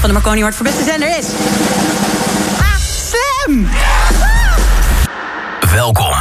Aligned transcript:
van 0.00 0.08
de 0.08 0.14
Marconi 0.14 0.38
Award 0.38 0.54
voor 0.54 0.66
beste 0.66 0.84
zender 0.84 1.18
is... 1.18 1.26
Sam! 2.78 3.68
Welkom. 5.72 6.14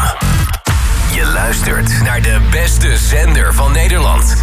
Je 1.12 1.26
luistert 1.26 2.02
naar 2.02 2.22
de 2.22 2.40
beste 2.52 2.98
zender 2.98 3.54
van 3.54 3.72
Nederland. 3.72 4.36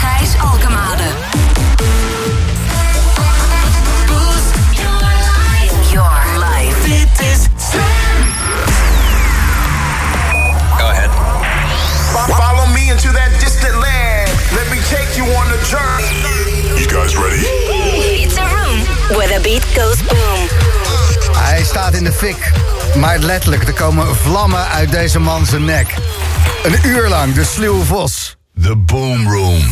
Gijs 0.00 0.38
Alkemade. 0.40 1.04
Journey. 15.64 16.80
You 16.80 16.88
guys 16.88 17.16
ready? 17.16 17.46
It's 18.22 18.36
a 18.36 18.42
room 18.42 18.78
where 19.16 19.28
the 19.34 19.40
beat 19.42 19.64
goes 19.64 20.02
boom. 20.02 20.48
Hij 21.36 21.64
staat 21.64 21.94
in 21.94 22.04
de 22.04 22.12
fik. 22.12 22.52
Maar 22.98 23.18
letterlijk, 23.18 23.66
er 23.66 23.72
komen 23.72 24.16
vlammen 24.16 24.68
uit 24.68 24.90
deze 24.90 25.20
man 25.20 25.46
zijn 25.46 25.64
nek. 25.64 25.94
Een 26.62 26.78
uur 26.82 27.08
lang, 27.08 27.34
de 27.34 27.44
sluwe 27.44 27.84
vos. 27.84 28.36
The 28.62 28.76
Boom 28.76 29.32
Room. 29.32 29.62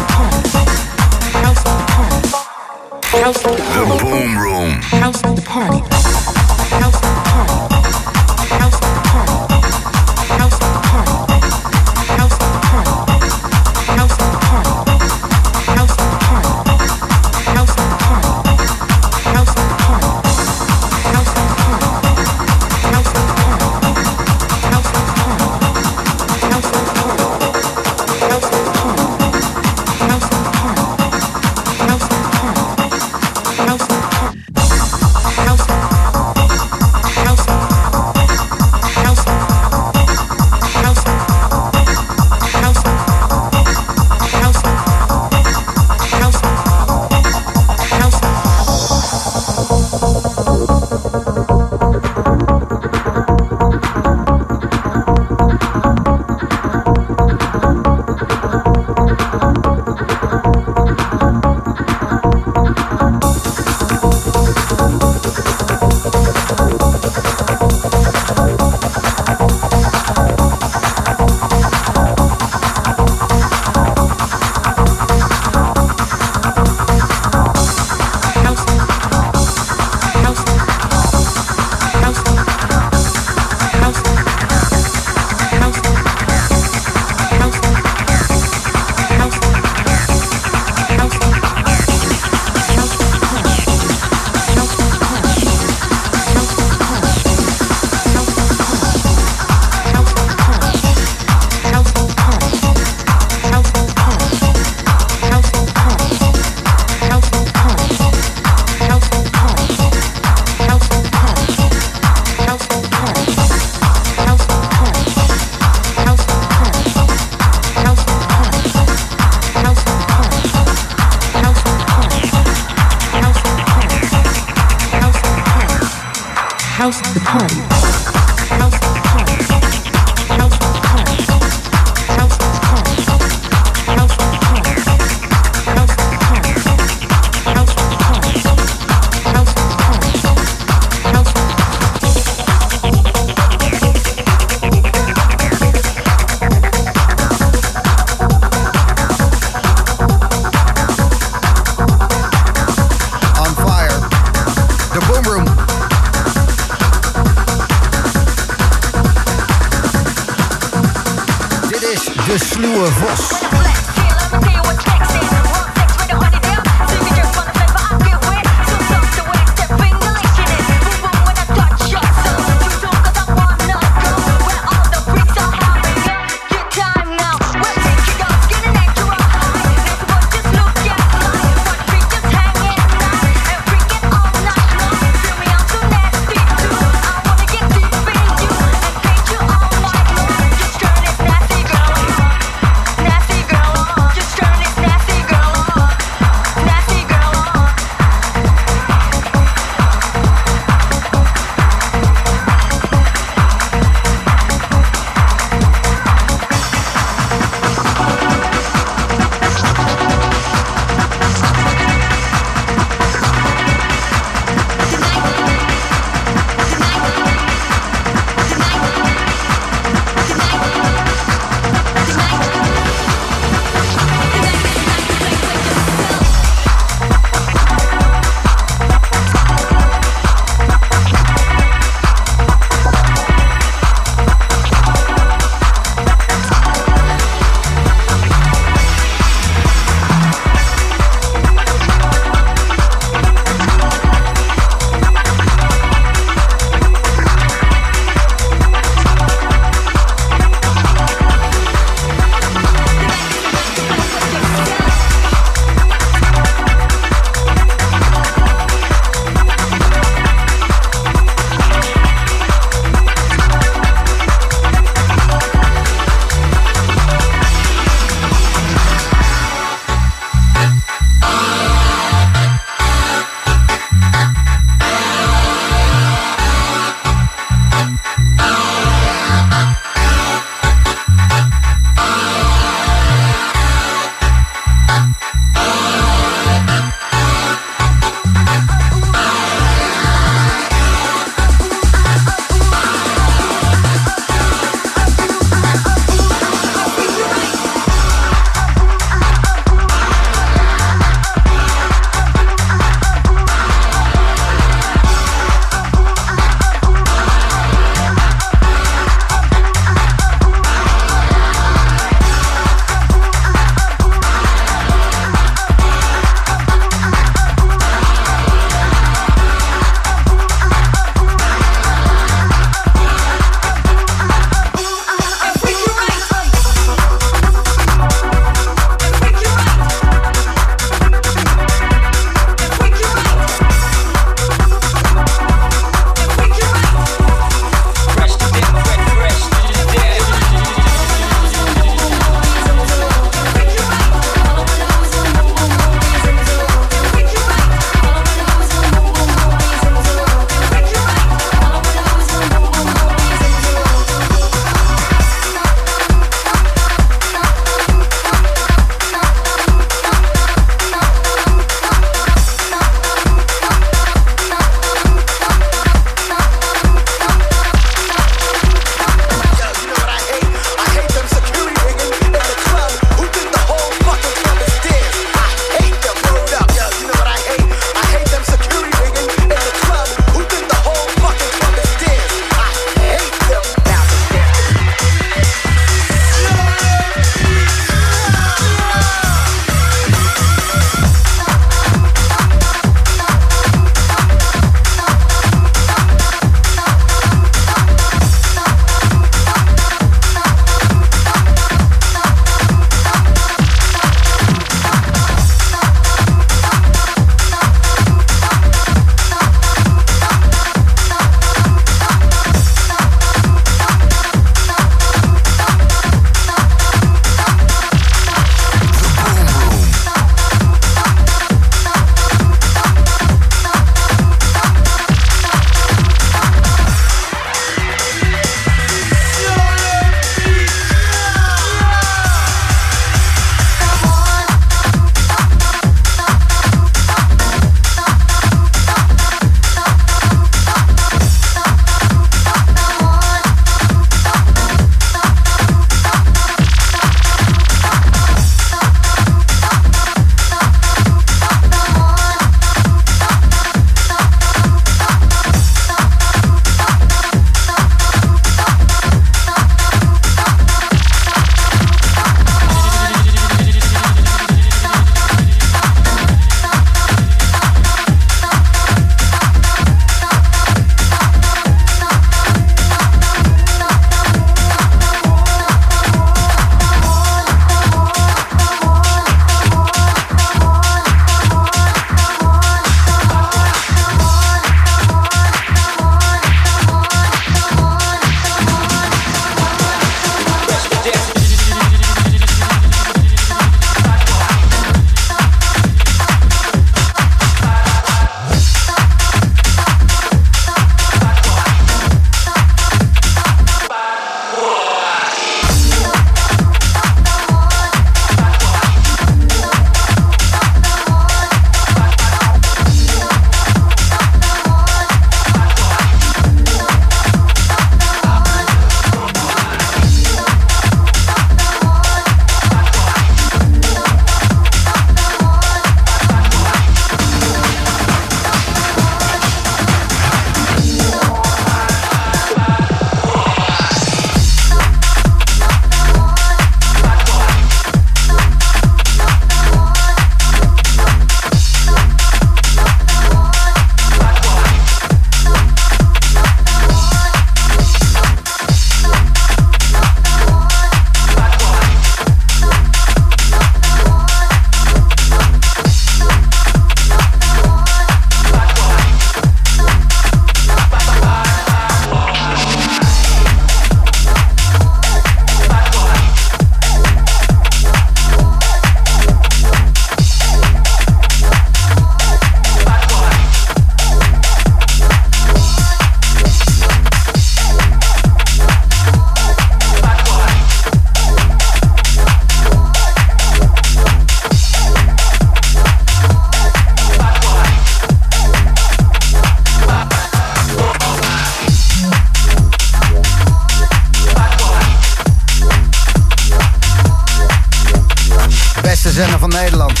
Bergen 598.88 599.38
van 599.38 599.48
Nederland. 599.48 600.00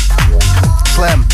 Slam. 0.92 1.26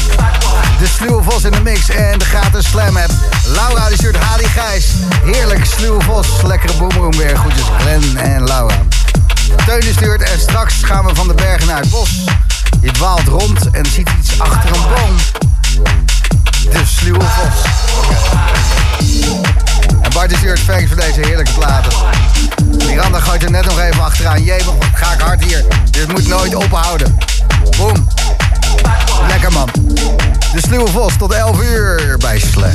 De 0.79 0.87
Sluwe 0.97 1.23
Vos 1.23 1.45
in 1.45 1.51
de 1.51 1.61
mix 1.61 1.89
en 1.89 2.19
de 2.19 2.25
gratis 2.25 2.67
Slam 2.67 2.97
app. 2.97 3.11
Laura 3.47 3.89
die 3.89 3.97
stuurt 3.97 4.17
Hadi 4.17 4.45
Gijs. 4.45 4.87
Heerlijk 5.25 5.65
Sluwe 5.65 6.03
Vos. 6.03 6.27
Lekkere 6.43 6.73
boomroom 6.73 7.17
weer. 7.17 7.37
Goedjes 7.37 7.67
Glenn 7.79 8.17
en 8.17 8.45
Laura. 8.45 8.75
Teun 9.67 9.83
stuurt 9.83 10.23
en 10.23 10.41
straks 10.41 10.75
gaan 10.83 11.05
we 11.05 11.15
van 11.15 11.29
de 11.29 11.35
bergen 11.35 11.67
naar 11.67 11.81
het 11.81 11.91
bos. 11.91 12.11
Je 12.81 12.91
dwaalt 12.91 13.29
rond 13.29 13.71
en 13.71 13.87
ziet 13.87 14.09
iets 14.19 14.41
achter 14.41 14.71
een 14.77 14.83
boom. 14.83 15.17
De 16.71 16.83
Sluwe 16.85 17.25
Vos. 17.25 17.71
En 20.03 20.11
Bart 20.13 20.29
die 20.29 20.39
stuurt 20.39 20.67
thanks 20.67 20.87
voor 20.87 21.01
deze 21.01 21.21
heerlijke 21.21 21.53
platen. 21.53 21.93
Miranda 22.87 23.21
gooit 23.21 23.43
er 23.43 23.51
net 23.51 23.65
nog 23.65 23.79
even 23.79 24.03
achteraan. 24.03 24.43
Jee, 24.43 24.65
wat 24.65 24.75
ga 24.95 25.13
ik 25.13 25.21
hard 25.21 25.45
hier. 25.45 25.65
Dit 25.91 26.09
moet 26.09 26.29
nooit 26.29 26.55
ophouden. 26.55 27.17
Boom. 27.77 28.09
Lekker 29.29 29.53
man. 29.53 29.69
De 30.53 30.61
Sluwe 30.61 30.89
Vos 30.89 31.13
tot 31.19 31.33
11 31.33 31.63
uur 31.63 32.17
bij 32.19 32.39
Slam. 32.39 32.73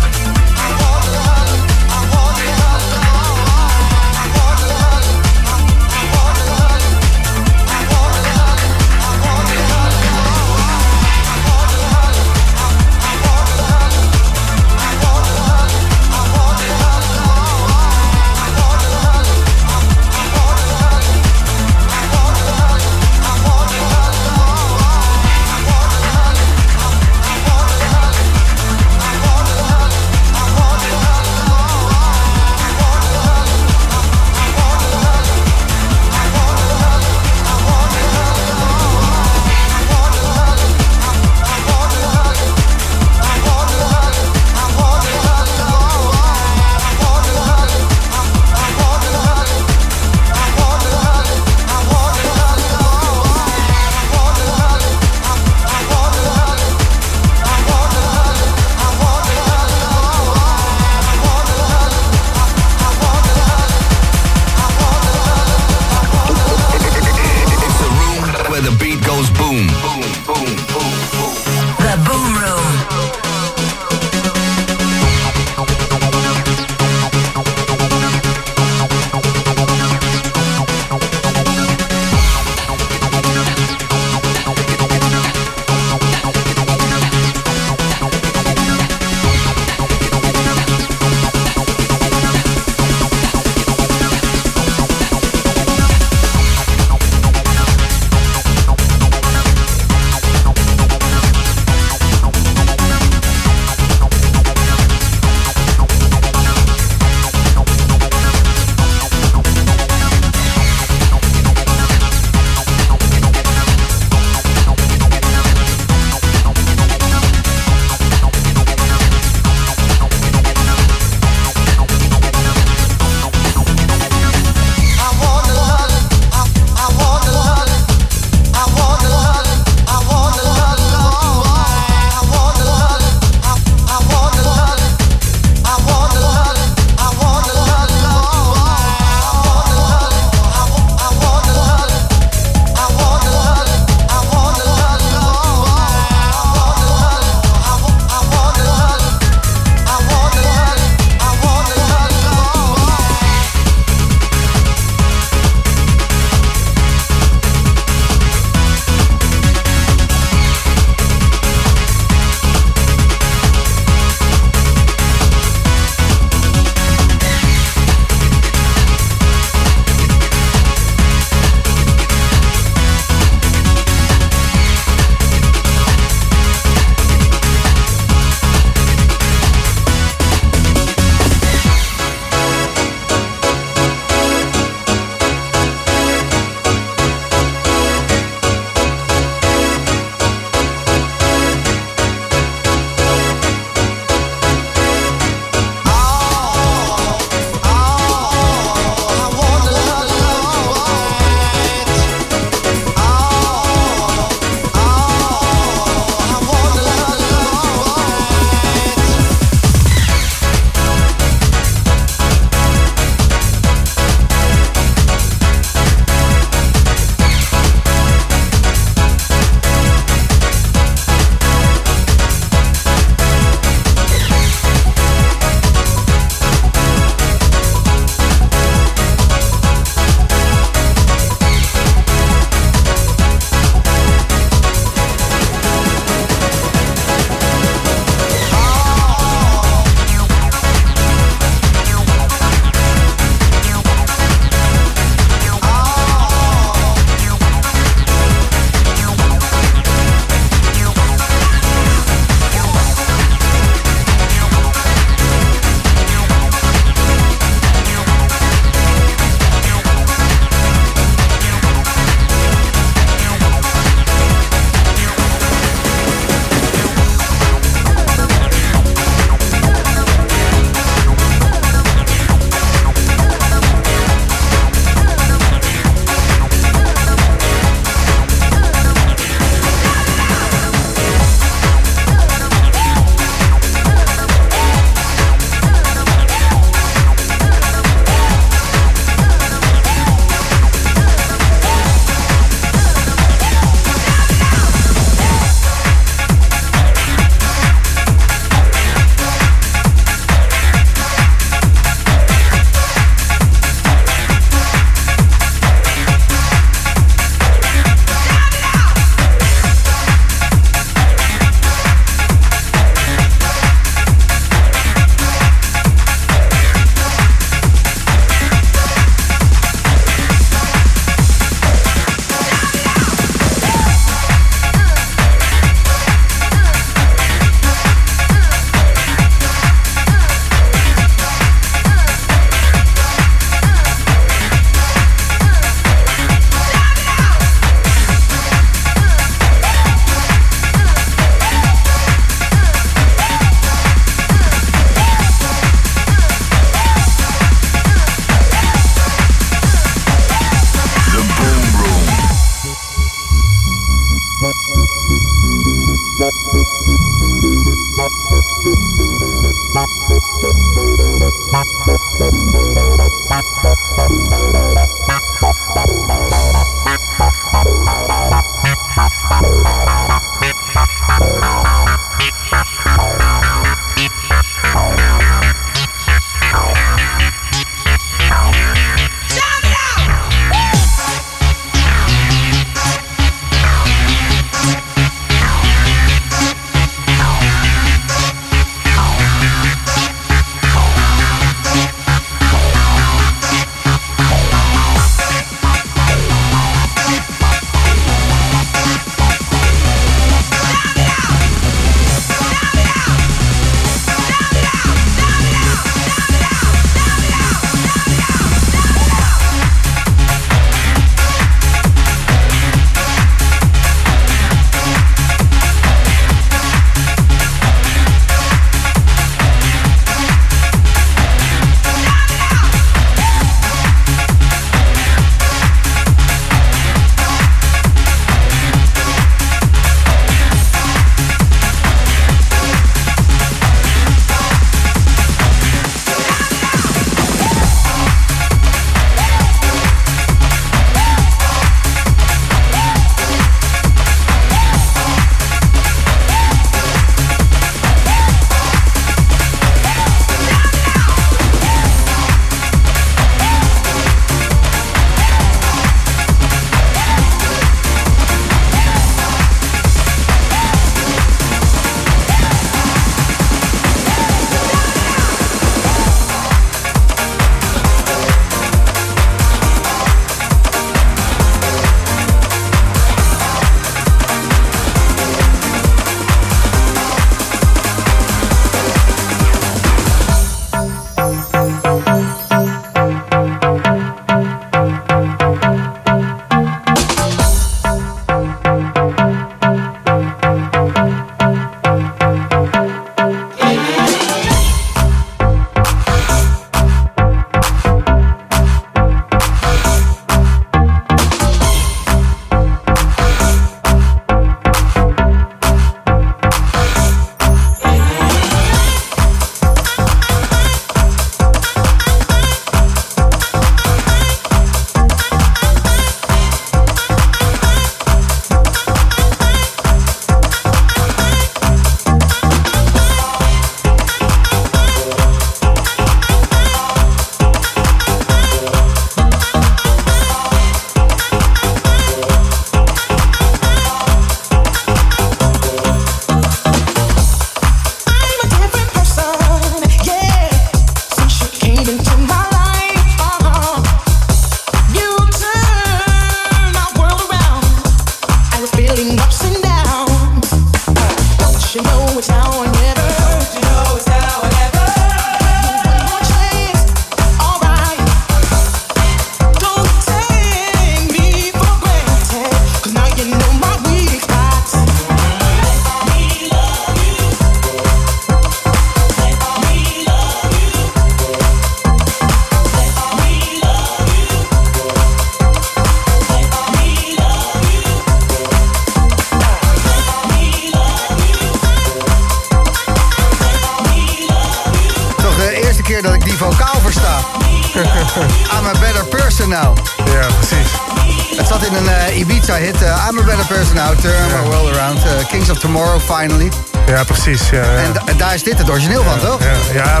Daar 598.30 598.38
is 598.38 598.44
dit 598.44 598.58
het 598.58 598.70
origineel 598.70 599.04
van, 599.04 599.18
toch? 599.18 599.40
Ja, 599.72 600.00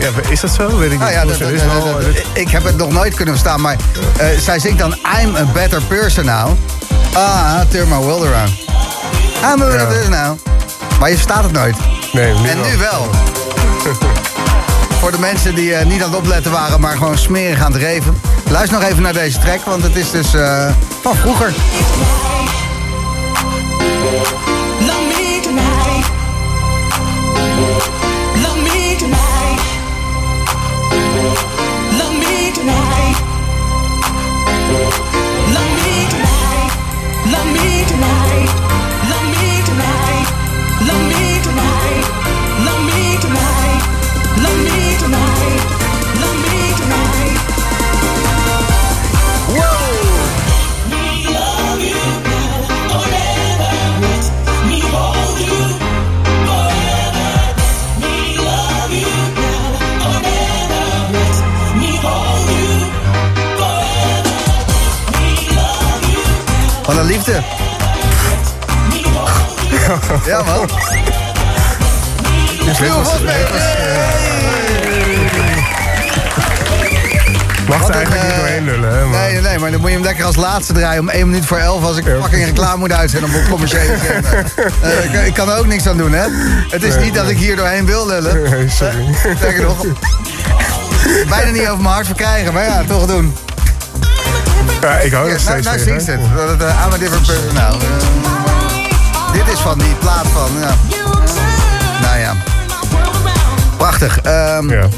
ja, 0.00 0.20
is 0.28 0.40
dat 0.40 0.50
zo? 0.50 0.78
Weet 0.78 0.92
ik 0.92 0.98
niet. 0.98 1.08
Ja, 1.08 1.24
dat, 1.24 1.40
ik 2.32 2.48
heb 2.50 2.64
het 2.64 2.76
nog 2.76 2.92
nooit 2.92 3.14
kunnen 3.14 3.34
verstaan, 3.34 3.60
maar 3.60 3.76
uh, 4.20 4.38
zij 4.38 4.58
zingt 4.58 4.78
dan 4.78 4.96
I'm 5.22 5.36
a 5.36 5.44
better 5.44 5.82
person 5.82 6.24
now. 6.24 6.50
Ah, 7.12 7.60
turn 7.68 7.88
my 7.88 7.96
world 7.96 8.24
around. 8.24 8.50
I'm 9.42 9.62
a 9.62 9.66
better 9.66 9.86
person 9.86 10.10
now. 10.10 10.38
Maar 10.98 11.08
je 11.08 11.14
verstaat 11.14 11.42
het 11.42 11.52
nooit. 11.52 11.76
Nee, 12.12 12.34
nu 12.34 12.48
En 12.48 12.56
nu 12.56 12.76
wel. 12.76 13.10
Voor 15.00 15.10
de 15.12 15.18
mensen 15.18 15.54
die 15.54 15.70
uh, 15.70 15.84
niet 15.84 16.02
aan 16.02 16.08
het 16.08 16.18
opletten 16.18 16.52
waren, 16.52 16.80
maar 16.80 16.96
gewoon 16.96 17.18
smerig 17.18 17.62
aan 17.64 17.72
het 17.72 17.82
reven. 17.82 18.20
Luister 18.48 18.78
nog 18.78 18.88
even 18.88 19.02
naar 19.02 19.12
deze 19.12 19.38
track, 19.38 19.64
want 19.64 19.82
het 19.82 19.96
is 19.96 20.10
dus 20.10 20.34
uh, 20.34 20.70
van 21.02 21.16
vroeger. 21.16 21.52
Liefde. 67.26 67.42
Ja, 70.26 70.42
man. 70.42 70.68
Sluwe 72.74 73.04
Vos 73.04 73.20
mee. 73.20 73.44
Mag 77.68 77.88
er 77.88 77.94
eigenlijk 77.94 78.24
niet 78.24 78.32
eh, 78.32 78.38
doorheen 78.38 78.64
lullen, 78.64 78.98
hè? 78.98 79.04
Maar... 79.04 79.20
Nee, 79.20 79.40
nee, 79.40 79.58
maar 79.58 79.70
dan 79.70 79.80
moet 79.80 79.90
je 79.90 79.96
hem 79.96 80.04
lekker 80.04 80.24
als 80.24 80.36
laatste 80.36 80.72
draaien 80.72 81.00
om 81.00 81.08
1 81.08 81.26
minuut 81.26 81.46
voor 81.46 81.58
11 81.58 81.84
als 81.84 81.96
ik 81.96 82.04
fucking 82.04 82.44
reclame 82.44 82.76
moet 82.76 82.92
uitzenden 82.92 83.28
op 83.30 83.34
een 83.34 83.48
commerciële. 83.48 83.94
Eh, 84.82 85.04
ik, 85.04 85.26
ik 85.26 85.34
kan 85.34 85.50
er 85.50 85.58
ook 85.58 85.66
niks 85.66 85.86
aan 85.86 85.96
doen, 85.96 86.12
hè? 86.12 86.26
Het 86.68 86.82
is 86.82 86.96
niet 86.96 87.14
dat 87.14 87.28
ik 87.28 87.38
hier 87.38 87.56
doorheen 87.56 87.86
wil 87.86 88.06
lullen. 88.06 88.42
Nee, 88.50 88.68
sorry. 88.68 89.14
Sterker 89.36 89.62
nog, 89.62 89.86
bijna 91.28 91.50
niet 91.50 91.68
over 91.68 91.82
mijn 91.82 91.94
hart 91.94 92.06
verkrijgen, 92.06 92.52
maar 92.52 92.64
ja, 92.64 92.84
toch 92.86 93.06
doen. 93.06 93.34
Ja, 94.80 94.98
ik 94.98 95.12
hou 95.12 95.26
Ja, 95.28 95.32
nog 95.32 95.44
nou, 95.44 95.62
steeds 95.62 95.66
nou 95.66 95.78
zingt 95.78 96.06
het. 96.06 96.20
Dat 96.36 96.48
het 96.48 96.60
I'm 96.60 96.92
a 96.92 96.98
different 96.98 97.26
person 97.26 97.54
now. 97.54 97.80
Dit 99.32 99.54
is 99.54 99.58
van 99.60 99.78
die 99.78 99.94
plaat 99.94 100.26
van, 100.26 100.50
ja. 100.60 100.74
Nou 102.02 102.18
ja. 102.18 102.34
Prachtig. 103.76 104.20
Ehm, 104.20 104.70
Ja. 104.70 104.88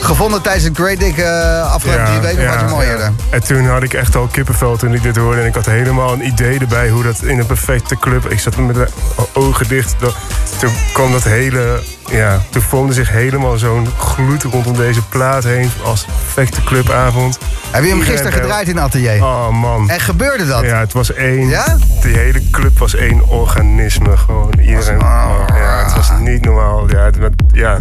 Gevonden 0.00 0.42
tijdens 0.42 0.64
het 0.64 0.76
Great 0.76 0.98
Dick 0.98 1.16
eh, 1.18 1.72
afgelopen 1.72 2.04
drie 2.04 2.18
weken, 2.20 2.46
was 2.46 2.56
het 2.56 2.70
mooi 2.70 2.88
eerder? 2.88 3.12
En 3.30 3.42
toen 3.44 3.66
had 3.66 3.82
ik 3.82 3.94
echt 3.94 4.16
al 4.16 4.26
kippenvel 4.26 4.76
toen 4.76 4.94
ik 4.94 5.02
dit 5.02 5.16
hoorde. 5.16 5.40
En 5.40 5.46
ik 5.46 5.54
had 5.54 5.66
helemaal 5.66 6.12
een 6.12 6.26
idee 6.26 6.58
erbij 6.58 6.88
hoe 6.88 7.02
dat 7.02 7.22
in 7.22 7.38
een 7.38 7.46
perfecte 7.46 7.96
club... 7.98 8.30
Ik 8.30 8.38
zat 8.40 8.56
met 8.56 8.74
de 8.74 8.86
ogen 9.32 9.68
dicht. 9.68 9.94
Dat- 9.98 10.16
Toen 10.58 10.72
kwam 10.92 11.12
dat 11.12 11.22
hele... 11.24 11.80
Ja, 12.10 12.40
toen 12.50 12.62
vormde 12.62 12.92
zich 12.92 13.10
helemaal 13.10 13.58
zo'n 13.58 13.86
gloed 13.98 14.42
rondom 14.42 14.76
deze 14.76 15.02
plaat 15.08 15.44
heen. 15.44 15.70
Als 15.84 16.04
perfecte 16.04 16.64
clubavond. 16.64 17.38
Heb 17.70 17.82
je 17.84 17.88
hem 17.90 18.00
gisteren 18.00 18.32
gedraaid 18.32 18.68
in 18.68 18.76
het 18.76 18.84
atelier? 18.84 19.22
Oh 19.22 19.48
man. 19.50 19.90
En 19.90 20.00
gebeurde 20.00 20.46
dat? 20.46 20.62
Ja, 20.64 20.78
het 20.78 20.92
was 20.92 21.12
één. 21.12 21.48
Ja? 21.48 21.76
Die 22.02 22.16
hele 22.16 22.50
club 22.50 22.78
was 22.78 22.94
één 22.94 23.28
organisme. 23.28 24.16
Gewoon 24.16 24.52
iedereen. 24.60 24.98
Was- 24.98 25.56
ja, 25.56 25.82
het 25.84 25.94
was 25.94 26.10
niet 26.20 26.44
normaal. 26.44 26.90
Ja, 26.90 26.98
het, 27.04 27.16
ja. 27.52 27.78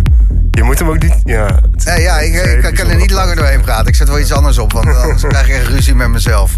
Je 0.51 0.63
moet 0.63 0.80
hem 0.80 0.89
ook 0.89 1.01
niet. 1.01 1.15
Ja, 1.26 1.59
Nee, 1.90 2.02
ja, 2.02 2.20
ik, 2.20 2.34
ik, 2.64 2.74
kan 2.76 2.90
er 2.90 2.96
niet 2.96 3.12
langer 3.12 3.36
doorheen 3.36 3.62
praten. 3.62 3.88
Ik 3.88 3.96
zet 3.96 4.08
wel 4.08 4.20
iets 4.20 4.32
anders 4.32 4.58
op, 4.58 4.72
want 4.72 4.96
anders 4.96 5.24
krijg 5.28 5.48
ik 5.48 5.54
echt 5.56 5.68
ruzie 5.68 5.96
met 5.96 6.08
mezelf. 6.08 6.52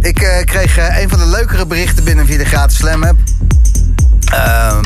Ik 0.00 0.20
eh, 0.20 0.44
kreeg 0.44 0.78
eh, 0.78 1.02
een 1.02 1.08
van 1.08 1.18
de 1.18 1.26
leukere 1.26 1.66
berichten 1.66 2.04
binnen 2.04 2.26
via 2.26 2.38
de 2.38 2.44
gratis 2.44 2.76
Slam 2.76 3.04
app. 3.04 3.18
Ehm, 4.24 4.84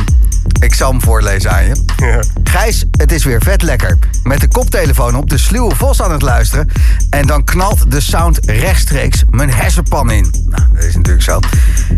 ik 0.61 0.75
zal 0.75 0.91
hem 0.91 1.03
voorlezen 1.03 1.53
aan 1.53 1.65
je. 1.65 1.85
Ja. 1.97 2.23
Gijs, 2.45 2.85
het 2.91 3.13
is 3.13 3.25
weer 3.25 3.41
vet 3.43 3.63
lekker. 3.63 3.99
Met 4.23 4.41
de 4.41 4.49
koptelefoon 4.49 5.17
op, 5.17 5.31
de 5.31 5.39
sluwe 5.39 5.75
vos 5.75 6.03
aan 6.03 6.13
het 6.13 6.23
luisteren. 6.23 6.71
En 7.11 7.27
dan 7.27 7.45
knalt 7.45 7.91
de 7.91 8.01
sound 8.01 8.39
rechtstreeks 8.45 9.23
mijn 9.31 9.53
hersenpan 9.53 10.11
in. 10.11 10.35
Nou, 10.49 10.63
dat 10.75 10.85
is 10.85 10.95
natuurlijk 10.95 11.25
zo. 11.25 11.41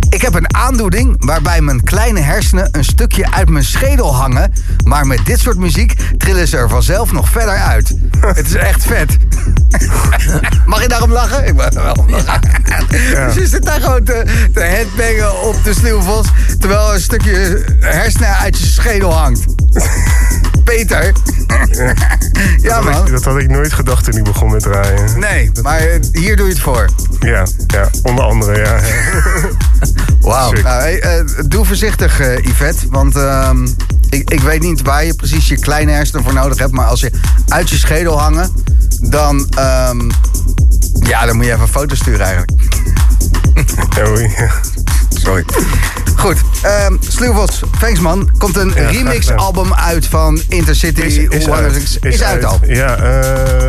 Ik 0.09 0.23
heb 0.23 0.35
een 0.35 0.55
aandoening 0.55 1.25
waarbij 1.25 1.61
mijn 1.61 1.85
kleine 1.85 2.21
hersenen 2.21 2.69
een 2.73 2.85
stukje 2.85 3.33
uit 3.33 3.49
mijn 3.49 3.65
schedel 3.65 4.15
hangen. 4.15 4.53
Maar 4.85 5.07
met 5.07 5.27
dit 5.27 5.39
soort 5.39 5.59
muziek 5.59 5.95
trillen 6.19 6.49
ze 6.49 6.57
er 6.57 6.69
vanzelf 6.69 7.13
nog 7.13 7.29
verder 7.29 7.55
uit. 7.55 7.95
Het 8.37 8.47
is 8.47 8.55
echt 8.55 8.85
vet. 8.85 9.17
Mag 10.67 10.83
je 10.83 10.89
daarom 10.89 11.13
lachen? 11.13 11.47
Ik 11.47 11.55
mag 11.55 11.75
er 11.75 11.83
wel 11.83 11.95
om 11.95 12.11
lachen. 12.11 12.41
Dus 13.27 13.35
je 13.35 13.47
zit 13.47 13.63
daar 13.63 13.81
gewoon 13.81 14.05
te, 14.05 14.49
te 14.55 14.61
headbangen 14.61 15.43
op 15.43 15.65
de 15.65 15.75
sluwe 15.75 16.03
vos. 16.03 16.27
Terwijl 16.59 16.95
een 16.95 17.01
stukje 17.01 17.65
hersenen 17.81 18.37
uit 18.37 18.50
je 18.59 18.67
schedel 18.67 19.13
hangt. 19.15 19.45
Peter. 20.65 21.05
ja, 21.07 21.95
Dat 22.63 22.73
had 22.73 22.85
man. 22.85 23.07
ik- 23.07 23.13
Dat 23.13 23.25
had 23.25 23.39
ik 23.39 23.49
nooit 23.51 23.73
gedacht 23.73 24.05
toen 24.05 24.17
ik 24.17 24.25
begon 24.25 24.51
met 24.51 24.63
draaien. 24.63 25.19
Nee, 25.21 25.51
maar 25.63 25.79
eh, 25.79 25.99
hier 26.13 26.37
doe 26.37 26.47
je 26.47 26.53
het 26.53 26.63
voor. 26.63 26.89
Ja, 27.21 27.47
ja 27.67 27.89
onder 28.03 28.25
andere, 28.25 28.59
ja. 28.59 28.81
Wauw. 30.21 30.55
Sick. 30.55 30.63
Nou, 30.65 30.81
hey, 30.81 31.01
eh, 31.01 31.25
doe 31.47 31.65
voorzichtig, 31.65 32.21
eh, 32.21 32.37
Yvette. 32.45 32.87
Want 32.91 33.17
ehm, 33.17 33.67
ik, 34.11 34.31
ik 34.31 34.41
weet 34.41 34.63
niet 34.63 34.83
waar 34.83 35.05
je 35.05 35.15
precies 35.15 35.49
je 35.49 35.59
kleine 35.59 35.93
hersenen 35.93 36.23
voor 36.25 36.33
nodig 36.35 36.59
hebt. 36.59 36.73
Maar 36.73 36.87
als 36.87 37.01
je 37.01 37.11
uit 37.49 37.71
je 37.71 37.77
schedel 37.77 38.21
hangen, 38.21 38.51
dan... 39.01 39.47
ehm, 39.57 40.11
ja, 41.01 41.27
dan 41.27 41.37
moet 41.37 41.45
je 41.45 41.51
even 41.51 41.63
een 41.63 41.69
foto 41.69 41.95
sturen 41.95 42.21
eigenlijk. 42.27 42.51
Ja. 44.37 44.51
Sorry. 45.09 45.45
Goed, 46.17 46.37
um, 46.89 46.99
Sluwvos, 47.09 47.63
thanks 47.81 48.01
man. 48.01 48.31
Komt 48.39 48.57
een 48.57 48.73
remix-album 48.73 49.75
uit 49.75 50.07
van 50.07 50.41
Intercity. 50.49 51.01
Is, 51.01 51.17
is, 51.17 51.49
uit. 51.49 52.01
the- 52.01 52.09
is 52.09 52.23
uit 52.23 52.45
al. 52.45 52.61
Ja, 52.67 52.97
eh 52.97 53.03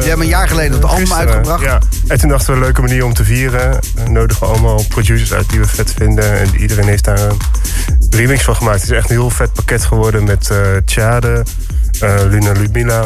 Je 0.02 0.08
hebt 0.08 0.20
een 0.20 0.28
jaar 0.28 0.48
geleden 0.48 0.72
het 0.72 0.84
album 0.84 0.98
gisteren, 1.00 1.28
uitgebracht. 1.28 1.64
Ja, 1.64 1.80
en 2.08 2.20
toen 2.20 2.30
dachten 2.30 2.48
we 2.48 2.54
een 2.54 2.60
leuke 2.64 2.82
manier 2.82 3.06
om 3.06 3.14
te 3.14 3.24
vieren. 3.24 3.80
We 3.96 4.10
nodigen 4.10 4.44
we 4.48 4.54
allemaal 4.54 4.84
producers 4.88 5.34
uit 5.34 5.50
die 5.50 5.60
we 5.60 5.68
vet 5.68 5.94
vinden. 5.98 6.40
En 6.40 6.56
iedereen 6.56 6.88
heeft 6.88 7.04
daar 7.04 7.20
een 7.20 7.38
remix 8.10 8.44
van 8.44 8.56
gemaakt. 8.56 8.82
Het 8.82 8.90
is 8.92 8.98
echt 8.98 9.10
een 9.10 9.16
heel 9.16 9.30
vet 9.30 9.54
pakket 9.54 9.86
geworden 9.86 10.24
met 10.24 10.52
Tjade, 10.86 11.46
eh, 12.00 12.16
Luna 12.30 12.52
Ludmilla, 12.52 13.06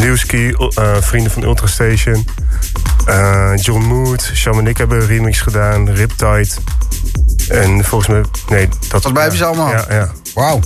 Lewski, 0.00 0.48
eh, 0.74 0.96
vrienden 1.00 1.32
van 1.32 1.42
Ultrastation. 1.42 2.26
eh 3.06 3.52
John 3.56 3.82
Mood, 3.84 4.30
Sham 4.34 4.58
en 4.58 4.66
ik 4.66 4.76
hebben 4.78 5.00
een 5.00 5.06
remix 5.06 5.40
gedaan. 5.40 5.90
Riptide. 5.90 6.48
En 7.48 7.84
volgens 7.84 8.10
mij... 8.10 8.22
Nee, 8.48 8.68
dat... 8.88 9.04
Heb 9.04 9.30
je 9.30 9.36
ze 9.36 9.44
allemaal. 9.44 9.70
Ja, 9.70 9.84
ja. 9.90 10.10
Wauw. 10.34 10.60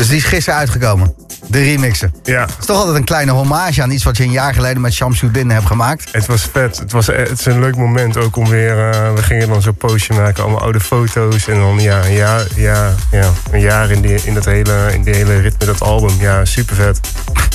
Dus 0.00 0.08
die 0.08 0.18
is 0.18 0.24
gisteren 0.24 0.58
uitgekomen. 0.58 1.14
De 1.46 1.62
remixen. 1.62 2.14
ja. 2.22 2.40
Het 2.40 2.56
is 2.60 2.66
toch 2.66 2.76
altijd 2.76 2.96
een 2.96 3.04
kleine 3.04 3.32
hommage 3.32 3.82
aan 3.82 3.90
iets 3.90 4.04
wat 4.04 4.16
je 4.16 4.22
een 4.22 4.30
jaar 4.30 4.54
geleden 4.54 4.80
met 4.80 4.92
Shamsuddin 4.92 5.50
hebt 5.50 5.66
gemaakt. 5.66 6.08
Het 6.12 6.26
was 6.26 6.48
vet. 6.52 6.78
Het, 6.78 6.92
was, 6.92 7.06
het 7.06 7.38
is 7.38 7.46
een 7.46 7.60
leuk 7.60 7.76
moment 7.76 8.16
ook 8.16 8.36
om 8.36 8.48
weer... 8.48 8.90
eh, 8.90 9.14
we 9.14 9.22
gingen 9.22 9.48
dan 9.48 9.62
zo'n 9.62 9.74
postje 9.74 10.14
maken, 10.14 10.42
allemaal 10.42 10.60
oude 10.60 10.80
foto's. 10.80 11.48
En 11.48 11.58
dan 11.58 11.80
ja, 11.80 12.04
een 12.04 12.12
jaar, 12.12 12.46
ja, 12.54 12.94
ja, 13.10 13.30
een 13.50 13.60
jaar 13.60 13.90
in, 13.90 14.00
die, 14.00 14.20
in, 14.24 14.34
dat 14.34 14.44
hele, 14.44 14.92
in 14.92 15.02
die 15.02 15.14
hele 15.14 15.40
ritme, 15.40 15.66
dat 15.66 15.80
album. 15.80 16.12
Ja, 16.18 16.44
super 16.44 16.74
vet. 16.74 17.00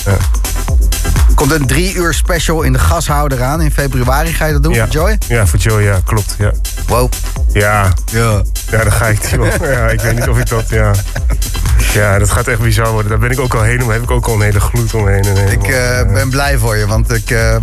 Ja. 0.05 0.17
Komt 1.35 1.51
een 1.51 1.67
drie 1.67 1.95
uur 1.95 2.13
special 2.13 2.61
in 2.61 2.73
de 2.73 2.79
gashouder 2.79 3.43
aan. 3.43 3.61
In 3.61 3.71
februari 3.71 4.33
ga 4.33 4.45
je 4.45 4.53
dat 4.53 4.63
doen 4.63 4.73
ja. 4.73 4.83
voor 4.83 4.93
Joy? 4.93 5.17
Ja, 5.27 5.47
voor 5.47 5.59
Joy, 5.59 5.83
ja, 5.83 5.99
klopt. 6.05 6.35
Ja, 6.37 6.51
Wow. 6.87 7.11
ja, 7.53 7.93
Ja. 8.11 8.41
ja 8.71 8.83
dan 8.83 8.91
ga 8.91 9.05
ik. 9.07 9.23
Ja, 9.61 9.87
ik 9.87 10.01
weet 10.01 10.15
niet 10.15 10.27
of 10.27 10.39
ik 10.39 10.49
dat... 10.49 10.69
Ja. 10.69 10.91
ja, 11.93 12.19
dat 12.19 12.31
gaat 12.31 12.47
echt 12.47 12.59
bizar 12.59 12.91
worden. 12.91 13.09
Daar 13.09 13.19
ben 13.19 13.31
ik 13.31 13.39
ook 13.39 13.53
al 13.53 13.61
helemaal, 13.61 13.89
heb 13.89 14.01
ik 14.03 14.11
ook 14.11 14.27
al 14.27 14.33
een 14.33 14.41
hele 14.41 14.59
gloed 14.59 14.93
omheen. 14.93 15.23
En 15.23 15.51
Ik 15.51 15.63
eh, 15.63 16.13
ben 16.13 16.29
blij 16.29 16.57
voor 16.57 16.77
je, 16.77 16.87
want 16.87 17.11
ik, 17.11 17.29
eh, 17.29 17.55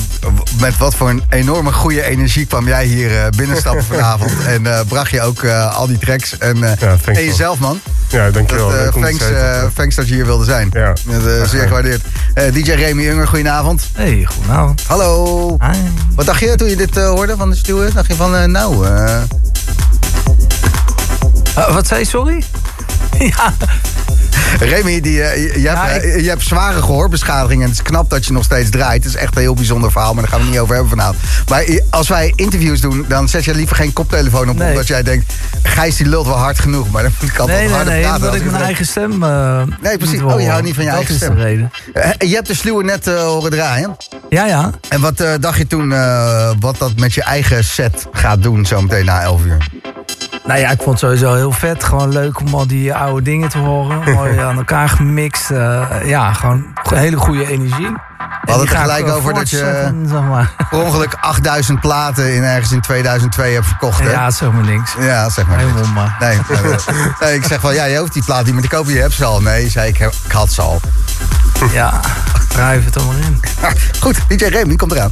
met 0.61 0.77
wat 0.77 0.95
voor 0.95 1.09
een 1.09 1.23
enorme 1.29 1.73
goede 1.73 2.03
energie 2.03 2.47
kwam 2.47 2.67
jij 2.67 2.85
hier 2.85 3.17
eh, 3.17 3.29
binnenstappen 3.37 3.85
vanavond. 3.85 4.31
En 4.47 4.87
bracht 4.89 5.11
je 5.11 5.21
ook 5.21 5.45
al 5.47 5.87
die 5.87 5.99
tracks. 5.99 6.39
En, 6.39 6.65
en 7.05 7.25
jezelf, 7.25 7.59
man. 7.59 7.81
Ja, 8.09 8.31
dankjewel. 8.31 8.71
Dat, 8.71 8.95
om 8.95 9.03
thanks, 9.03 9.25
thanks 9.75 9.95
dat 9.95 10.09
je 10.09 10.15
hier 10.15 10.27
wilde 10.27 10.45
zijn. 10.45 10.69
Ja. 10.73 10.93
Dat, 11.05 11.49
zeer 11.49 11.63
gewaardeerd. 11.63 12.03
DJ 12.53 12.71
Remy 12.71 13.09
Unger, 13.09 13.27
goedenavond. 13.27 13.62
Hey, 13.63 14.25
goedenavond. 14.25 14.83
Hallo. 14.83 15.57
Hi. 15.59 15.79
Wat 16.15 16.27
dacht 16.27 16.41
je 16.41 16.55
toen 16.55 16.69
je 16.69 16.77
dit 16.77 16.97
eh, 16.97 17.09
hoorde 17.09 17.37
van 17.37 17.51
de 17.51 17.57
steward? 17.57 17.95
Dacht 17.95 18.07
je 18.07 18.15
van, 18.15 18.37
eh, 18.37 18.45
nou... 18.45 18.87
Eh, 18.87 19.23
wat 21.75 21.87
zei 21.87 22.01
je, 22.01 22.07
sorry? 22.07 22.45
ja, 23.37 23.55
Remy, 24.61 25.01
die, 25.01 25.23
eh, 25.23 25.63
je, 25.63 25.69
hebt, 25.69 26.05
ik- 26.05 26.11
eh, 26.11 26.23
je 26.23 26.29
hebt 26.29 26.43
zware 26.43 26.81
gehoorbeschadiging 26.83 27.63
en 27.63 27.69
het 27.69 27.77
is 27.77 27.83
knap 27.83 28.11
dat 28.11 28.27
je 28.27 28.33
nog 28.33 28.45
steeds 28.45 28.71
draait. 28.71 29.05
Het 29.05 29.15
is 29.15 29.21
echt 29.21 29.37
een 29.37 29.43
heel 29.43 29.55
bijzonder 29.55 29.91
verhaal, 29.91 30.13
maar 30.15 30.23
daar 30.23 30.31
gaan 30.33 30.39
we 30.41 30.45
het 30.45 30.55
niet 30.55 30.63
over 30.63 30.75
hebben 30.75 30.93
vanavond. 30.93 31.19
Maar 31.49 31.65
als 31.91 32.09
wij 32.09 32.33
interviews 32.37 32.81
doen, 32.81 33.05
dan 33.09 33.29
zet 33.29 33.45
je 33.45 33.55
liever 33.55 33.77
geen 33.77 33.93
koptelefoon 33.93 34.49
op. 34.49 34.57
Nee. 34.57 34.69
Omdat 34.71 34.87
jij 34.87 35.03
denkt, 35.03 35.33
Gijs 35.63 35.97
die 35.97 36.07
lult 36.07 36.27
wel 36.27 36.37
hard 36.37 36.59
genoeg. 36.59 36.91
Maar 36.91 37.03
dan 37.03 37.13
moet 37.21 37.31
ik 37.31 37.39
altijd 37.39 37.59
nee, 37.59 37.67
nee, 37.67 37.77
harder 37.77 37.93
nee, 37.93 38.03
praten. 38.03 38.17
omdat 38.21 38.35
als 38.35 38.45
ik 38.47 38.51
mijn 38.51 38.65
eigen 38.65 38.87
stem... 38.87 39.23
eh, 39.23 39.63
Nee, 39.83 39.99
precies. 39.99 40.21
Oh, 40.23 40.41
je 40.41 40.49
houdt 40.49 40.65
niet 40.65 40.75
van 40.75 40.85
je 40.85 40.89
dat 40.91 40.99
eigen 40.99 41.15
is 41.15 41.21
stem. 41.21 41.35
de 41.35 41.43
reden. 41.43 41.71
Je 42.19 42.35
hebt 42.35 42.47
de 42.47 42.55
sluwe 42.55 42.85
net 42.85 43.07
horen 43.07 43.51
draaien. 43.51 43.97
Ja, 44.31 44.47
ja. 44.47 44.71
En 44.89 45.01
wat 45.01 45.25
dacht 45.41 45.59
je 45.59 45.67
toen 45.67 45.89
wat 46.61 46.79
dat 46.79 46.97
met 46.97 47.15
je 47.15 47.23
eigen 47.23 47.65
set 47.65 48.07
gaat 48.13 48.43
doen 48.43 48.67
zometeen 48.67 49.05
na 49.05 49.21
11 49.23 49.45
uur? 49.45 49.67
Nou 50.53 50.65
ja, 50.65 50.71
ik 50.71 50.83
vond 50.83 50.91
het 50.91 51.11
sowieso 51.11 51.35
heel 51.35 51.53
vet. 51.53 51.85
Gewoon 51.85 52.13
leuk 52.13 52.41
om 52.41 52.55
al 52.55 52.67
die 52.67 52.95
oude 52.95 53.23
dingen 53.23 53.49
te 53.49 53.59
horen. 53.59 54.03
Mooi 54.15 54.39
aan 54.39 54.57
elkaar 54.57 54.89
gemixt. 54.89 55.51
eh, 55.51 55.83
ja, 56.05 56.33
gewoon 56.33 56.65
hele 56.95 57.17
goede 57.17 57.47
energie. 57.51 57.89
We 58.45 58.51
hadden 58.51 58.69
het 58.69 58.77
gelijk 58.79 59.09
over 59.09 59.35
dat 59.35 59.51
je- 59.51 60.03
Zeg 60.07 60.21
maar. 60.23 60.51
Per 60.71 60.79
ongeluk 60.79 61.15
8000 61.21 61.81
platen 61.81 62.35
in 62.35 62.43
ergens 62.43 62.73
in 62.73 62.81
2002 62.81 63.55
hebt 63.55 63.67
verkocht, 63.67 64.01
hè? 64.01 64.11
Ja, 64.11 64.31
zeg 64.31 64.53
maar 64.53 64.65
niks. 64.65 64.95
Ja, 65.01 65.29
zeg 65.29 65.47
maar. 65.47 65.59
Helemaal 65.59 65.85
maar. 65.95 66.17
Nee, 67.21 67.35
ik 67.35 67.45
zeg 67.45 67.61
wel, 67.61 67.73
ja, 67.73 67.85
je 67.85 67.99
hoeft 67.99 68.13
die 68.13 68.25
plaat 68.25 68.45
niet 68.45 68.55
meer 68.55 68.63
te 68.63 68.69
kopen, 68.69 68.93
je 68.93 69.01
hebt 69.01 69.13
ze 69.15 69.25
al. 69.25 69.41
Nee, 69.41 69.69
zei 69.71 69.89
ik, 69.89 69.99
ik 69.99 70.33
had 70.33 70.53
ze 70.53 70.63
al. 70.63 70.81
Ja, 71.73 72.01
drijf 72.49 72.85
het 72.85 72.95
maar 73.07 73.17
in. 73.17 73.41
Goed, 74.01 74.19
DJ 74.29 74.45
Remy, 74.45 74.77
komt 74.77 74.93
eraan. 74.93 75.09